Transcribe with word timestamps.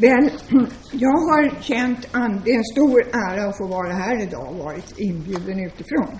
Men 0.00 0.30
jag 0.92 1.18
har 1.28 1.62
känt 1.62 2.08
an, 2.12 2.42
det 2.44 2.50
är 2.52 2.56
en 2.56 2.64
stor 2.64 3.02
ära 3.12 3.48
att 3.48 3.58
få 3.58 3.66
vara 3.66 3.92
här 3.92 4.22
idag 4.22 4.48
och 4.48 4.56
varit 4.56 4.98
inbjuden 4.98 5.60
utifrån. 5.60 6.18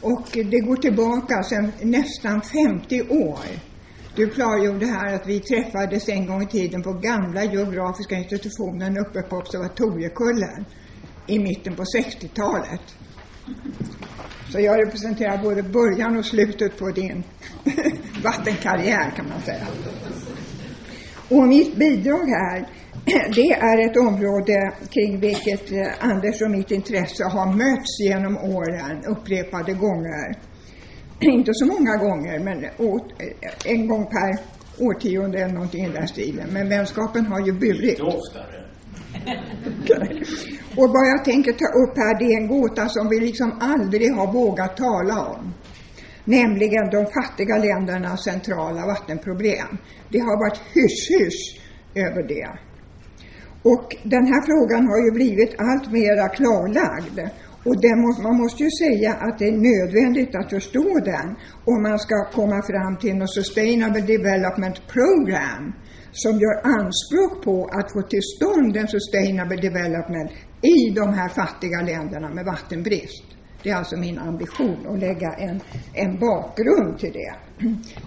Och 0.00 0.28
det 0.32 0.60
går 0.60 0.76
tillbaka 0.76 1.42
sedan 1.42 1.72
nästan 1.82 2.42
50 2.42 3.02
år. 3.02 3.38
Du 4.14 4.30
klargjorde 4.30 4.86
här 4.86 5.14
att 5.14 5.26
vi 5.26 5.40
träffades 5.40 6.08
en 6.08 6.26
gång 6.26 6.42
i 6.42 6.46
tiden 6.46 6.82
på 6.82 6.92
gamla 6.92 7.44
geografiska 7.44 8.14
institutionen 8.14 8.98
uppe 8.98 9.22
på 9.22 9.36
Observatoriekullen 9.36 10.64
i 11.26 11.38
mitten 11.38 11.76
på 11.76 11.82
60-talet. 11.82 12.96
Så 14.52 14.60
jag 14.60 14.86
representerar 14.86 15.42
både 15.42 15.62
början 15.62 16.16
och 16.16 16.24
slutet 16.24 16.78
på 16.78 16.90
din 16.90 17.24
vattenkarriär 18.24 19.10
kan 19.16 19.28
man 19.28 19.40
säga. 19.42 19.66
Och 21.28 21.48
mitt 21.48 21.76
bidrag 21.76 22.26
här, 22.26 22.68
det 23.34 23.50
är 23.50 23.90
ett 23.90 23.96
område 23.96 24.72
kring 24.90 25.20
vilket 25.20 25.72
eh, 25.72 25.86
Anders 26.00 26.42
och 26.42 26.50
mitt 26.50 26.70
intresse 26.70 27.24
har 27.24 27.52
mötts 27.52 28.00
genom 28.00 28.36
åren 28.36 29.04
upprepade 29.04 29.72
gånger. 29.72 30.34
Inte 31.20 31.54
så 31.54 31.66
många 31.66 31.96
gånger, 31.96 32.38
men 32.38 32.64
en 33.64 33.88
gång 33.88 34.06
per 34.06 34.38
årtionde 34.84 35.38
eller 35.38 35.54
någonting 35.54 35.84
i 35.84 35.88
den 35.88 36.08
stilen. 36.08 36.48
Men 36.52 36.68
vänskapen 36.68 37.26
har 37.26 37.46
ju 37.46 37.52
burit. 37.52 38.00
Oftare. 38.00 38.64
Och 40.76 40.88
vad 40.88 41.08
jag 41.08 41.24
tänker 41.24 41.52
ta 41.52 41.64
upp 41.64 41.96
här, 41.96 42.18
det 42.18 42.24
är 42.24 42.36
en 42.36 42.48
gåta 42.48 42.88
som 42.88 43.08
vi 43.08 43.20
liksom 43.20 43.58
aldrig 43.60 44.14
har 44.14 44.32
vågat 44.32 44.76
tala 44.76 45.26
om. 45.26 45.54
Nämligen 46.24 46.90
de 46.90 47.06
fattiga 47.06 47.56
ländernas 47.58 48.24
centrala 48.24 48.86
vattenproblem. 48.86 49.78
Det 50.08 50.18
har 50.18 50.38
varit 50.38 50.60
hysch-hysch 50.74 51.60
över 51.94 52.22
det. 52.28 52.48
Och 53.62 53.96
den 54.02 54.26
här 54.26 54.42
frågan 54.46 54.86
har 54.86 55.04
ju 55.04 55.10
blivit 55.10 55.54
allt 55.58 55.92
mera 55.92 56.28
klarlagd. 56.28 57.18
Och 57.64 57.76
må, 58.02 58.22
man 58.22 58.36
måste 58.42 58.62
ju 58.62 58.70
säga 58.70 59.12
att 59.12 59.38
det 59.38 59.48
är 59.48 59.58
nödvändigt 59.70 60.34
att 60.34 60.50
förstå 60.50 61.00
den 61.04 61.36
om 61.64 61.82
man 61.82 61.98
ska 61.98 62.16
komma 62.32 62.62
fram 62.62 62.96
till 62.96 63.16
något 63.16 63.34
Sustainable 63.34 64.00
Development 64.00 64.76
Program 64.94 65.72
som 66.12 66.32
gör 66.44 66.56
anspråk 66.78 67.44
på 67.44 67.68
att 67.78 67.92
få 67.92 68.02
till 68.02 68.22
stånd 68.36 68.76
en 68.76 68.88
Sustainable 68.88 69.56
Development 69.56 70.30
i 70.62 70.90
de 70.94 71.14
här 71.14 71.28
fattiga 71.28 71.80
länderna 71.80 72.28
med 72.28 72.44
vattenbrist. 72.44 73.24
Det 73.62 73.70
är 73.70 73.76
alltså 73.76 73.96
min 73.96 74.18
ambition 74.18 74.86
att 74.86 74.98
lägga 74.98 75.30
en, 75.32 75.60
en 75.94 76.18
bakgrund 76.18 76.98
till 76.98 77.12
det. 77.12 77.34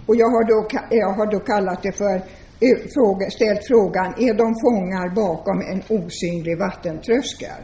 Och 0.08 0.16
jag 0.16 0.30
har 0.36 0.44
då, 0.44 0.68
jag 0.90 1.14
har 1.14 1.32
då 1.32 1.40
kallat 1.40 1.84
det 1.84 1.92
för 1.92 2.22
fråga, 2.94 3.30
ställt 3.30 3.68
frågan, 3.68 4.14
är 4.18 4.34
de 4.34 4.48
fångar 4.66 5.16
bakom 5.16 5.62
en 5.62 5.82
osynlig 5.98 6.58
vattentröskel? 6.58 7.62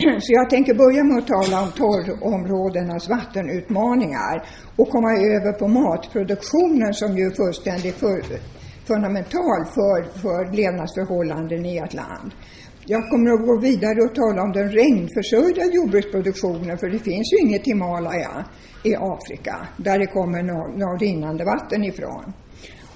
Så 0.20 0.32
jag 0.32 0.50
tänker 0.50 0.74
börja 0.74 1.04
med 1.04 1.18
att 1.18 1.26
tala 1.26 1.62
om 1.62 1.70
torrområdenas 1.70 3.08
vattenutmaningar 3.08 4.46
och 4.76 4.88
komma 4.88 5.12
över 5.12 5.52
på 5.52 5.68
matproduktionen 5.68 6.94
som 6.94 7.16
ju 7.18 7.26
är 7.26 7.30
fullständigt 7.30 7.94
för, 7.94 8.22
fundamental 8.84 9.60
för, 9.76 10.20
för 10.22 10.56
levnadsförhållanden 10.56 11.66
i 11.66 11.76
ett 11.76 11.94
land. 11.94 12.30
Jag 12.86 13.10
kommer 13.10 13.30
att 13.30 13.46
gå 13.46 13.60
vidare 13.60 14.00
och 14.06 14.14
tala 14.14 14.42
om 14.42 14.52
den 14.52 14.68
regnförsörjda 14.70 15.64
jordbruksproduktionen 15.74 16.78
för 16.78 16.88
det 16.90 16.98
finns 16.98 17.32
ju 17.32 17.46
inget 17.46 17.66
Himalaya 17.66 18.44
i 18.84 18.94
Afrika 18.96 19.68
där 19.76 19.98
det 19.98 20.06
kommer 20.06 20.42
något 20.42 21.02
rinnande 21.02 21.44
vatten 21.44 21.84
ifrån. 21.84 22.32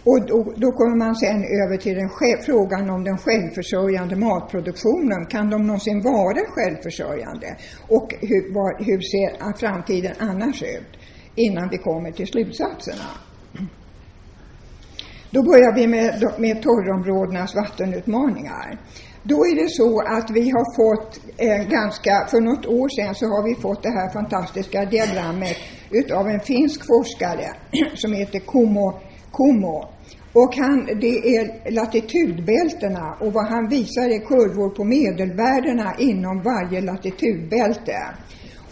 Och 0.05 0.27
då, 0.27 0.53
då, 0.57 0.73
kommer 0.73 0.97
man 0.97 1.17
sen 1.17 1.45
över 1.45 1.77
till 1.77 1.95
den, 1.95 2.11
frågan 2.47 2.91
om 2.91 3.05
den 3.05 3.19
självförsörjande 3.19 4.17
matproduktionen. 4.17 5.27
Kan 5.27 5.51
de 5.51 5.67
någonsin 5.67 6.03
vara 6.03 6.41
självförsörjande? 6.49 7.57
Och 7.89 8.15
hur, 8.21 8.55
var, 8.55 8.85
hur 8.85 9.01
ser 9.01 9.59
framtiden 9.59 10.15
annars 10.19 10.63
ut? 10.63 10.93
Innan 11.35 11.69
vi 11.69 11.79
kommer 11.79 12.13
till 12.13 12.27
slutsatserna. 12.27 13.05
Då 15.31 15.43
börjar 15.43 15.75
vi 15.75 15.87
med, 15.87 16.33
med 16.39 16.63
torrområdenas 16.63 17.55
vattenutmaningar. 17.55 18.79
Då 19.23 19.37
är 19.47 19.55
det 19.63 19.69
så 19.69 20.01
att 20.01 20.31
vi 20.31 20.51
har 20.51 20.77
fått 20.77 21.21
eh, 21.37 21.69
ganska, 21.69 22.27
för 22.31 22.41
något 22.41 22.67
år 22.67 22.89
sedan 22.89 23.15
så 23.15 23.27
har 23.27 23.43
vi 23.49 23.55
fått 23.55 23.83
det 23.83 23.89
här 23.89 24.13
fantastiska 24.13 24.85
diagrammet 24.85 25.57
utav 25.91 26.29
en 26.29 26.41
finsk 26.41 26.87
forskare 26.87 27.47
som 27.95 28.13
heter 28.13 28.39
Kumo, 28.39 29.01
Kumo. 29.33 29.94
Och 30.35 30.55
han, 30.55 30.87
det 31.01 31.37
är 31.37 31.71
latitudbältena 31.71 33.17
och 33.21 33.33
vad 33.33 33.47
han 33.47 33.69
visar 33.69 34.09
är 34.17 34.27
kurvor 34.27 34.71
på 34.71 34.85
medelvärdena 34.85 35.95
inom 35.99 36.43
varje 36.43 36.81
latitudbälte. 36.81 37.99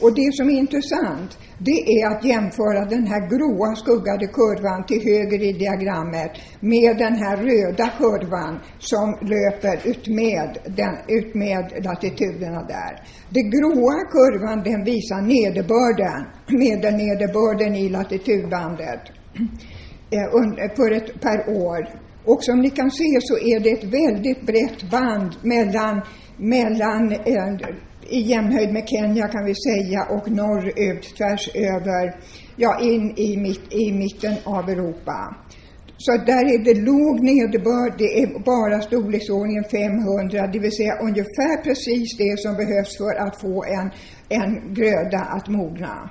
Och 0.00 0.14
det 0.14 0.30
som 0.32 0.50
är 0.50 0.58
intressant, 0.58 1.38
det 1.58 1.78
är 1.96 2.06
att 2.10 2.24
jämföra 2.24 2.84
den 2.84 3.06
här 3.06 3.22
gråa 3.32 3.76
skuggade 3.76 4.26
kurvan 4.26 4.86
till 4.86 5.02
höger 5.10 5.42
i 5.42 5.52
diagrammet 5.52 6.32
med 6.60 6.98
den 6.98 7.14
här 7.14 7.36
röda 7.36 7.90
kurvan 7.98 8.60
som 8.78 9.08
löper 9.32 9.76
utmed, 9.90 10.58
den, 10.76 10.94
utmed 11.08 11.84
latituderna 11.84 12.62
där. 12.62 12.92
Den 13.28 13.50
gråa 13.50 13.98
kurvan 14.16 14.62
den 14.64 14.84
visar 14.84 15.20
nederbörden, 15.20 16.18
medelnederbörden 16.46 17.74
i 17.74 17.88
latitudbandet 17.88 19.02
Eh, 20.12 20.64
eh, 20.64 20.74
för 20.76 20.90
ett, 20.90 21.20
per 21.20 21.38
år. 21.48 21.88
Och 22.24 22.44
som 22.44 22.60
ni 22.60 22.70
kan 22.70 22.90
se 22.90 23.18
så 23.20 23.38
är 23.38 23.60
det 23.60 23.70
ett 23.70 23.84
väldigt 23.84 24.42
brett 24.46 24.90
band 24.90 25.36
mellan, 25.42 26.00
mellan 26.36 27.12
eh, 27.12 27.68
i 28.08 28.20
jämnhöjd 28.20 28.72
med 28.72 28.88
Kenya 28.88 29.28
kan 29.28 29.44
vi 29.44 29.54
säga 29.54 30.06
och 30.10 30.30
norrut 30.30 31.16
tvärs 31.16 31.48
över, 31.54 32.16
ja 32.56 32.80
in 32.80 33.12
i, 33.16 33.36
mitt, 33.36 33.72
i 33.72 33.92
mitten 33.92 34.34
av 34.44 34.68
Europa. 34.70 35.36
Så 35.96 36.12
där 36.12 36.44
är 36.54 36.58
det 36.64 36.74
låg 36.74 37.20
nederbörd, 37.20 37.94
det 37.98 38.22
är 38.22 38.44
bara 38.44 38.80
storleksordningen 38.80 39.64
500, 39.64 40.46
det 40.52 40.58
vill 40.58 40.72
säga 40.72 40.98
ungefär 41.00 41.62
precis 41.62 42.16
det 42.16 42.38
som 42.38 42.56
behövs 42.56 42.96
för 42.96 43.14
att 43.26 43.40
få 43.40 43.64
en, 43.64 43.90
en 44.28 44.74
gröda 44.74 45.18
att 45.18 45.48
mogna. 45.48 46.10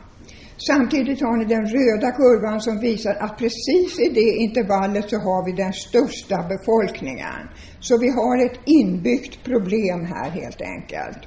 Samtidigt 0.68 1.22
har 1.22 1.38
ni 1.38 1.46
den 1.46 1.66
röda 1.66 2.12
kurvan 2.12 2.62
som 2.62 2.80
visar 2.80 3.16
att 3.20 3.38
precis 3.38 4.00
i 4.00 4.10
det 4.14 4.32
intervallet 4.46 5.10
så 5.10 5.18
har 5.18 5.46
vi 5.46 5.52
den 5.52 5.74
största 5.74 6.38
befolkningen. 6.54 7.40
Så 7.80 7.98
vi 7.98 8.10
har 8.10 8.46
ett 8.46 8.60
inbyggt 8.66 9.44
problem 9.44 10.06
här 10.06 10.30
helt 10.30 10.62
enkelt. 10.62 11.22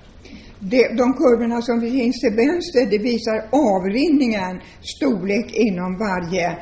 De 1.00 1.12
kurvorna 1.12 1.62
som 1.62 1.80
finns 1.80 2.20
till 2.20 2.36
vänster, 2.44 2.90
det 2.90 2.98
visar 2.98 3.38
avrinningen 3.50 4.60
storlek 4.80 5.48
inom 5.54 5.98
varje, 5.98 6.58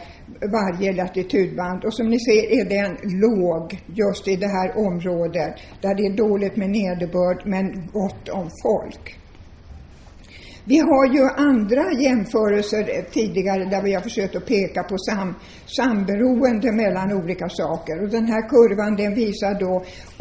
varje 0.59 0.93
latitudband. 0.93 1.85
Och 1.85 1.95
som 1.95 2.09
ni 2.09 2.19
ser 2.21 2.45
är 2.59 2.65
den 2.65 3.21
låg 3.21 3.81
just 3.87 4.29
i 4.29 4.37
det 4.37 4.49
här 4.59 4.79
området 4.87 5.55
där 5.81 5.95
det 5.95 6.03
är 6.07 6.17
dåligt 6.17 6.57
med 6.57 6.71
nederbörd 6.71 7.43
men 7.47 7.87
gott 7.93 8.29
om 8.29 8.51
folk. 8.63 9.22
Vi 10.65 10.79
har 10.79 11.07
ju 11.15 11.23
andra 11.37 11.85
jämförelser 11.93 13.11
tidigare 13.11 13.65
där 13.65 13.83
vi 13.83 13.95
har 13.95 14.01
försökt 14.01 14.37
att 14.37 14.47
peka 14.47 14.83
på 14.83 14.99
sam, 14.99 15.35
samberoende 15.67 16.73
mellan 16.73 17.13
olika 17.13 17.49
saker. 17.49 18.03
Och 18.03 18.11
den 18.11 18.27
här 18.27 18.49
kurvan 18.49 18.97
den 18.97 19.15
visar 19.15 19.61
då 19.61 19.75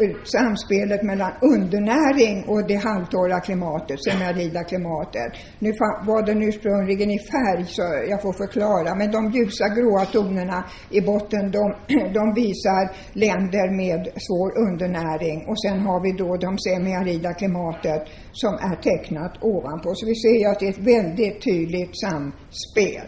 eh, 0.03 0.15
samspelet 0.23 1.03
mellan 1.03 1.31
undernäring 1.41 2.43
och 2.47 2.67
det 2.67 2.75
halvtorra 2.75 3.39
klimatet, 3.39 4.03
semiarida 4.03 4.63
klimatet. 4.63 5.31
Nu 5.59 5.71
var 6.09 6.25
den 6.25 6.43
ursprungligen 6.43 7.11
i 7.11 7.19
färg 7.19 7.65
så 7.65 7.81
jag 8.09 8.21
får 8.21 8.33
förklara, 8.33 8.95
men 8.95 9.11
de 9.11 9.31
ljusa 9.31 9.67
gråa 9.77 10.05
tonerna 10.05 10.59
i 10.89 11.01
botten 11.01 11.51
de, 11.51 11.63
de 12.17 12.23
visar 12.41 12.83
länder 13.25 13.67
med 13.81 14.01
svår 14.27 14.49
undernäring 14.67 15.37
och 15.49 15.61
sen 15.63 15.79
har 15.79 15.99
vi 16.05 16.11
då 16.23 16.37
de 16.37 16.57
semiarida 16.57 17.33
klimatet 17.33 18.01
som 18.31 18.53
är 18.53 18.75
tecknat 18.89 19.33
ovanpå. 19.41 19.89
Så 19.95 20.05
vi 20.05 20.15
ser 20.15 20.30
ju 20.39 20.45
att 20.45 20.59
det 20.59 20.65
är 20.65 20.69
ett 20.69 20.87
väldigt 20.95 21.43
tydligt 21.43 21.99
samspel. 21.99 23.07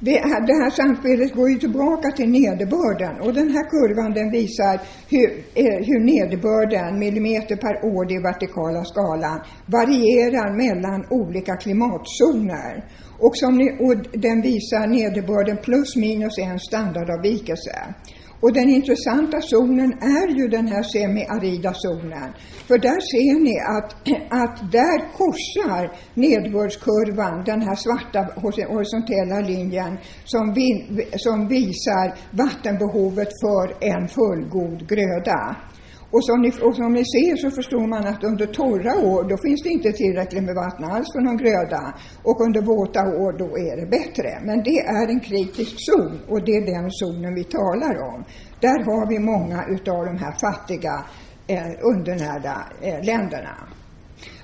Det 0.00 0.10
här, 0.10 0.40
det 0.46 0.56
här 0.62 0.70
samspelet 0.70 1.34
går 1.34 1.50
ju 1.50 1.58
tillbaka 1.58 2.10
till 2.10 2.28
nederbörden 2.28 3.20
och 3.20 3.34
den 3.34 3.50
här 3.50 3.64
kurvan 3.70 4.12
den 4.12 4.30
visar 4.30 4.80
hur, 5.08 5.30
eh, 5.54 5.78
hur 5.88 6.00
nederbörden, 6.00 6.98
millimeter 6.98 7.56
per 7.56 7.84
år, 7.94 8.12
i 8.12 8.18
vertikala 8.18 8.84
skalan, 8.84 9.40
varierar 9.66 10.48
mellan 10.64 11.06
olika 11.10 11.56
klimatzoner. 11.56 12.84
Och, 13.18 13.36
som 13.36 13.56
ni, 13.58 13.66
och 13.86 13.96
den 14.12 14.42
visar 14.42 14.86
nederbörden 14.86 15.56
plus 15.56 15.96
minus 15.96 16.38
en 16.38 16.58
standardavvikelse. 16.58 17.94
Och 18.40 18.52
den 18.52 18.68
intressanta 18.68 19.40
zonen 19.40 19.92
är 19.92 20.28
ju 20.38 20.48
den 20.48 20.66
här 20.68 20.82
semiarida 20.82 21.74
zonen. 21.74 22.32
För 22.68 22.78
där 22.78 23.00
ser 23.12 23.40
ni 23.48 23.56
att, 23.76 23.90
att 24.42 24.72
där 24.72 24.98
korsar 25.18 25.96
nedbördskurvan 26.14 27.44
den 27.44 27.62
här 27.62 27.74
svarta 27.74 28.20
horisontella 28.40 29.40
linjen 29.40 29.98
som, 30.24 30.54
vi, 30.54 30.66
som 31.16 31.48
visar 31.48 32.14
vattenbehovet 32.30 33.28
för 33.40 33.66
en 33.80 34.08
fullgod 34.08 34.88
gröda. 34.88 35.56
Och 36.16 36.24
som, 36.24 36.40
ni, 36.42 36.50
och 36.66 36.76
som 36.76 36.92
ni 36.92 37.04
ser 37.04 37.36
så 37.36 37.50
förstår 37.50 37.86
man 37.86 38.06
att 38.06 38.24
under 38.24 38.46
torra 38.46 38.94
år 39.12 39.22
då 39.30 39.36
finns 39.46 39.62
det 39.62 39.68
inte 39.68 39.92
tillräckligt 39.92 40.44
med 40.44 40.54
vatten 40.54 40.84
alls 40.84 41.12
för 41.14 41.20
någon 41.20 41.36
gröda. 41.36 41.82
Och 42.28 42.40
under 42.46 42.62
våta 42.62 43.02
år 43.24 43.32
då 43.42 43.48
är 43.68 43.74
det 43.80 43.86
bättre. 43.98 44.30
Men 44.48 44.62
det 44.68 44.78
är 45.00 45.06
en 45.14 45.20
kritisk 45.20 45.74
zon 45.88 46.14
och 46.28 46.44
det 46.44 46.54
är 46.60 46.64
den 46.74 46.90
zonen 46.90 47.34
vi 47.34 47.44
talar 47.44 47.94
om. 48.12 48.24
Där 48.60 48.78
har 48.88 49.08
vi 49.12 49.18
många 49.18 49.58
utav 49.76 50.00
de 50.10 50.16
här 50.24 50.34
fattiga 50.46 50.94
eh, 51.46 51.70
undernärda 51.92 52.56
eh, 52.82 53.04
länderna. 53.10 53.54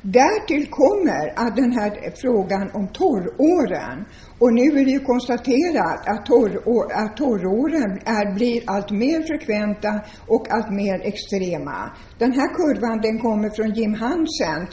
Därtill 0.02 0.66
kommer 0.70 1.32
att 1.36 1.56
den 1.56 1.72
här 1.72 1.90
frågan 2.22 2.70
om 2.74 2.88
torråren. 2.88 4.04
Och 4.38 4.52
nu 4.54 4.62
är 4.80 4.84
det 4.84 4.90
ju 4.90 5.00
konstaterat 5.00 6.08
att, 6.08 6.26
torrår, 6.26 6.92
att 6.92 7.16
torråren 7.16 7.92
är, 8.04 8.34
blir 8.34 8.62
allt 8.66 8.90
mer 8.90 9.22
frekventa 9.22 10.00
och 10.26 10.50
allt 10.50 10.70
mer 10.70 11.00
extrema. 11.00 11.90
Den 12.19 12.32
här 12.32 12.48
kurvan 12.54 13.00
den 13.00 13.19
kommer 13.19 13.50
från 13.50 13.74
Jim 13.74 13.94
Hansen 13.94 14.66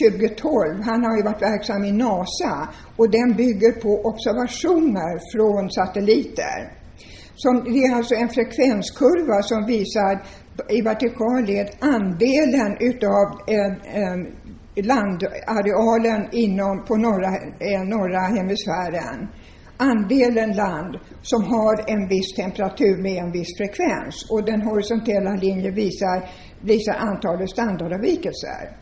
2012. 0.00 0.82
Han 0.82 1.04
har 1.04 1.16
ju 1.16 1.22
varit 1.22 1.42
verksam 1.42 1.84
i 1.84 1.92
NASA 1.92 2.68
och 2.96 3.10
den 3.10 3.36
bygger 3.36 3.72
på 3.72 3.92
observationer 4.10 5.12
från 5.32 5.70
satelliter. 5.70 6.82
Som, 7.34 7.64
det 7.64 7.84
är 7.84 7.94
alltså 7.94 8.14
en 8.14 8.28
frekvenskurva 8.28 9.42
som 9.42 9.66
visar 9.66 10.22
i 10.68 10.82
vertikal 10.82 11.44
led 11.44 11.68
andelen 11.80 12.76
utav 12.80 13.26
eh, 13.46 13.72
eh, 14.00 14.16
landarealen 14.74 16.28
inom, 16.32 16.84
på 16.84 16.96
norra, 16.96 17.28
eh, 17.60 17.84
norra 17.84 18.20
hemisfären. 18.20 19.28
Andelen 19.76 20.52
land 20.52 20.98
som 21.22 21.44
har 21.44 21.90
en 21.90 22.08
viss 22.08 22.34
temperatur 22.36 23.02
med 23.02 23.24
en 23.24 23.32
viss 23.32 23.56
frekvens 23.58 24.30
och 24.30 24.44
den 24.44 24.62
horisontella 24.62 25.34
linjen 25.34 25.74
visar, 25.74 26.30
visar 26.60 26.94
antalet 26.94 27.50
standardavvikelser. 27.50 28.76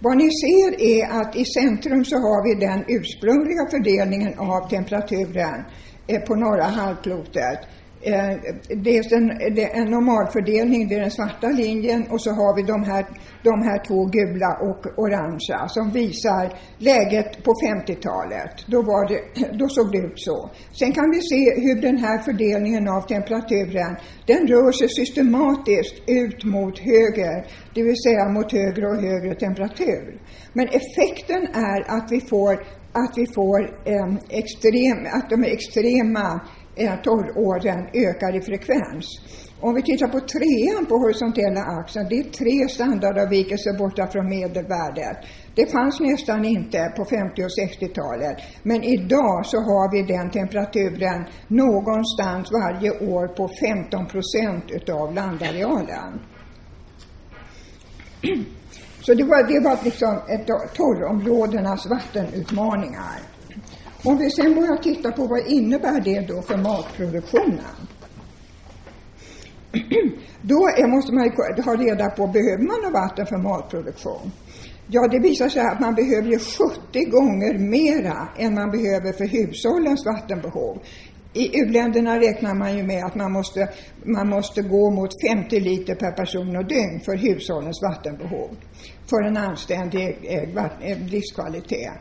Vad 0.00 0.16
ni 0.16 0.30
ser 0.30 0.70
är 0.80 1.20
att 1.20 1.36
i 1.36 1.44
centrum 1.44 2.04
så 2.04 2.16
har 2.16 2.40
vi 2.46 2.66
den 2.66 2.84
ursprungliga 2.88 3.66
fördelningen 3.70 4.38
av 4.38 4.68
temperaturen 4.68 5.64
eh, 6.06 6.20
på 6.20 6.34
norra 6.34 6.64
halvklotet 6.64 7.58
Dels 8.02 9.08
det 9.08 9.14
är 9.14 9.74
en, 9.74 9.84
en 9.84 9.90
normalfördelning, 9.90 10.88
det 10.88 10.94
är 10.94 11.00
den 11.00 11.10
svarta 11.10 11.48
linjen 11.48 12.06
och 12.10 12.22
så 12.22 12.30
har 12.30 12.56
vi 12.56 12.62
de 12.62 12.84
här, 12.84 13.06
de 13.42 13.62
här 13.62 13.78
två 13.88 14.04
gula 14.04 14.58
och 14.68 14.98
orangea 14.98 15.68
som 15.68 15.90
visar 15.90 16.52
läget 16.78 17.44
på 17.44 17.52
50-talet. 17.52 18.54
Då, 18.66 18.82
var 18.82 19.08
det, 19.08 19.20
då 19.58 19.68
såg 19.68 19.92
det 19.92 19.98
ut 19.98 20.20
så. 20.20 20.50
Sen 20.72 20.92
kan 20.92 21.10
vi 21.10 21.20
se 21.20 21.60
hur 21.64 21.80
den 21.80 21.98
här 21.98 22.18
fördelningen 22.18 22.88
av 22.88 23.00
temperaturen, 23.00 23.96
den 24.26 24.46
rör 24.46 24.72
sig 24.72 24.88
systematiskt 24.88 25.94
ut 26.06 26.44
mot 26.44 26.78
höger, 26.78 27.46
det 27.74 27.82
vill 27.82 28.02
säga 28.06 28.28
mot 28.28 28.52
högre 28.52 28.86
och 28.86 29.02
högre 29.02 29.34
temperatur. 29.34 30.20
Men 30.52 30.66
effekten 30.68 31.42
är 31.54 31.80
att 31.96 32.08
vi 32.10 32.20
får 32.20 32.54
att 33.04 33.18
vi 33.18 33.26
får 33.26 33.60
eh, 33.84 34.14
extrem, 34.28 34.98
att 35.12 35.30
de 35.30 35.44
extrema 35.44 36.40
eh, 36.76 36.96
torråren 37.02 37.88
ökar 37.92 38.36
i 38.36 38.40
frekvens. 38.40 39.06
Om 39.60 39.74
vi 39.74 39.82
tittar 39.82 40.08
på 40.08 40.20
trean 40.20 40.86
på 40.86 40.94
horisontella 40.94 41.60
axeln, 41.60 42.06
det 42.08 42.18
är 42.18 42.22
tre 42.22 42.68
standardavvikelser 42.68 43.78
borta 43.78 44.06
från 44.06 44.28
medelvärdet. 44.28 45.16
Det 45.54 45.66
fanns 45.72 46.00
nästan 46.00 46.44
inte 46.44 46.92
på 46.96 47.04
50 47.04 47.44
och 47.44 47.54
60-talet, 47.62 48.36
men 48.62 48.82
idag 48.82 49.46
så 49.46 49.56
har 49.56 49.92
vi 49.92 50.14
den 50.14 50.30
temperaturen 50.30 51.24
någonstans 51.48 52.52
varje 52.52 52.90
år 52.90 53.28
på 53.28 53.48
15 53.48 54.06
procent 54.06 54.64
utav 54.70 55.14
landarealen. 55.14 56.20
Så 59.00 59.14
det 59.14 59.24
var, 59.24 59.42
det 59.52 59.60
var 59.68 59.84
liksom 59.84 60.14
ett, 60.28 60.46
torrområdenas 60.74 61.86
vattenutmaningar. 61.86 63.35
Om 64.06 64.18
vi 64.18 64.30
sen 64.30 64.54
börjar 64.54 64.76
titta 64.76 65.12
på 65.12 65.26
vad 65.26 65.46
innebär 65.46 66.00
det 66.00 66.20
då 66.20 66.42
för 66.42 66.56
matproduktionen? 66.56 67.76
då 70.42 70.56
är, 70.56 70.86
måste 70.86 71.12
man 71.12 71.30
ha 71.64 71.74
reda 71.76 72.10
på, 72.10 72.26
behöver 72.26 72.62
man 72.62 72.92
vatten 72.92 73.26
för 73.26 73.36
matproduktion? 73.36 74.32
Ja, 74.86 75.08
det 75.08 75.18
visar 75.18 75.48
sig 75.48 75.62
att 75.62 75.80
man 75.80 75.94
behöver 75.94 76.38
70 76.38 77.04
gånger 77.04 77.58
mera 77.58 78.28
än 78.38 78.54
man 78.54 78.70
behöver 78.70 79.12
för 79.12 79.24
hushållens 79.24 80.06
vattenbehov. 80.06 80.82
I 81.36 81.60
u-länderna 81.60 82.20
räknar 82.20 82.54
man 82.54 82.76
ju 82.76 82.82
med 82.82 83.04
att 83.04 83.14
man 83.14 83.32
måste, 83.32 83.68
man 84.04 84.28
måste 84.28 84.62
gå 84.62 84.90
mot 84.90 85.10
50 85.28 85.60
liter 85.60 85.94
per 85.94 86.12
person 86.12 86.56
och 86.56 86.66
dygn 86.66 87.00
för 87.04 87.16
hushållens 87.16 87.82
vattenbehov, 87.82 88.56
för 89.10 89.22
en 89.22 89.36
anständig 89.36 90.18
eh, 90.22 90.98
livskvalitet. 91.10 91.92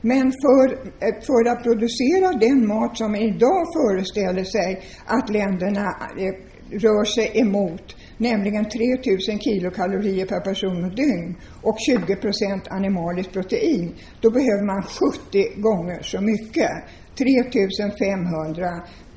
Men 0.00 0.32
för, 0.32 0.66
eh, 1.00 1.14
för 1.28 1.50
att 1.50 1.62
producera 1.62 2.32
den 2.32 2.66
mat 2.66 2.98
som 2.98 3.16
idag 3.16 3.62
föreställer 3.76 4.44
sig 4.44 4.82
att 5.06 5.30
länderna 5.30 5.86
eh, 6.18 6.34
rör 6.70 7.04
sig 7.04 7.30
emot, 7.34 7.96
nämligen 8.18 8.64
3000 8.68 9.38
kilokalorier 9.38 10.26
per 10.26 10.40
person 10.40 10.84
och 10.84 10.94
dygn 10.94 11.36
och 11.62 11.76
20 11.86 12.16
procent 12.16 12.68
animaliskt 12.68 13.32
protein, 13.32 13.94
då 14.20 14.30
behöver 14.30 14.66
man 14.66 14.82
70 14.82 15.60
gånger 15.60 16.02
så 16.02 16.20
mycket. 16.20 16.70
3500 17.18 18.66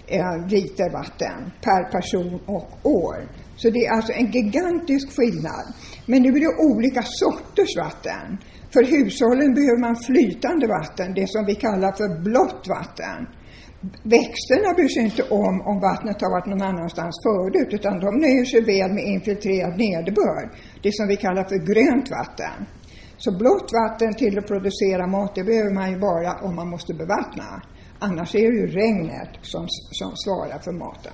eh, 0.07 0.47
liter 0.47 0.89
vatten 0.99 1.51
per 1.61 1.91
person 1.91 2.39
och 2.45 2.69
år. 2.83 3.17
Så 3.55 3.69
det 3.69 3.85
är 3.85 3.91
alltså 3.91 4.13
en 4.13 4.31
gigantisk 4.31 5.15
skillnad. 5.15 5.65
Men 6.05 6.21
nu 6.21 6.29
är 6.29 6.39
det 6.39 6.73
olika 6.73 7.01
sorters 7.03 7.73
vatten. 7.77 8.38
För 8.73 8.83
hushållen 8.83 9.53
behöver 9.53 9.81
man 9.88 9.95
flytande 10.09 10.67
vatten, 10.67 11.13
det 11.13 11.27
som 11.29 11.45
vi 11.45 11.55
kallar 11.55 11.91
för 11.99 12.09
blått 12.23 12.63
vatten. 12.77 13.19
Växterna 14.17 14.69
bryr 14.77 14.91
sig 14.95 15.03
inte 15.03 15.23
om 15.23 15.55
om 15.69 15.77
vattnet 15.89 16.21
har 16.21 16.31
varit 16.35 16.50
någon 16.51 16.67
annanstans 16.71 17.15
förut, 17.27 17.69
utan 17.77 18.00
de 18.00 18.09
nöjer 18.25 18.45
sig 18.45 18.61
väl 18.73 18.91
med 18.97 19.05
infiltrerad 19.13 19.73
nederbörd, 19.85 20.47
det 20.83 20.93
som 20.97 21.07
vi 21.07 21.15
kallar 21.15 21.43
för 21.51 21.59
grönt 21.71 22.07
vatten. 22.19 22.57
Så 23.17 23.29
blått 23.38 23.69
vatten 23.81 24.13
till 24.13 24.38
att 24.39 24.47
producera 24.47 25.07
mat, 25.07 25.35
det 25.35 25.43
behöver 25.43 25.73
man 25.79 25.91
ju 25.91 25.97
bara 26.00 26.31
om 26.47 26.55
man 26.55 26.69
måste 26.69 26.93
bevattna. 26.93 27.61
Annars 27.99 28.35
är 28.35 28.51
det 28.51 28.57
ju 28.57 28.67
regnet 28.67 29.29
som, 29.41 29.67
som 29.91 30.11
svarar 30.15 30.59
för 30.59 30.71
maten. 30.71 31.13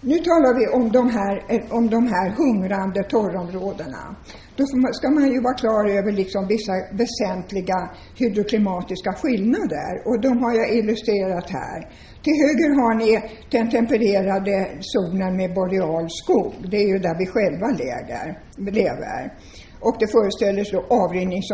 Nu 0.00 0.18
talar 0.18 0.58
vi 0.58 0.66
om 0.78 0.92
de 0.92 1.10
här, 1.10 1.34
om 1.70 1.90
de 1.90 2.06
här 2.06 2.30
hungrande 2.30 3.02
torrområdena. 3.02 4.16
Då 4.56 4.64
ska 4.92 5.10
man 5.10 5.32
ju 5.32 5.40
vara 5.40 5.54
klar 5.54 5.84
över 5.98 6.12
liksom 6.12 6.46
vissa 6.46 6.72
väsentliga 7.02 7.90
hydroklimatiska 8.18 9.12
skillnader 9.12 9.92
och 10.08 10.20
de 10.20 10.32
har 10.42 10.52
jag 10.60 10.74
illustrerat 10.74 11.50
här. 11.50 11.78
Till 12.22 12.36
höger 12.44 12.70
har 12.80 12.94
ni 12.94 13.10
den 13.50 13.70
tempererade 13.70 14.56
zonen 14.80 15.36
med 15.36 15.54
boreal 15.54 16.06
skog. 16.10 16.52
Det 16.70 16.76
är 16.76 16.88
ju 16.88 16.98
där 16.98 17.18
vi 17.18 17.26
själva 17.26 17.68
läger, 17.84 18.26
lever. 18.80 19.22
Och 19.80 19.96
det 20.00 20.06
föreställer 20.16 20.64
då 20.72 20.80
avrinningsområden 21.02 21.48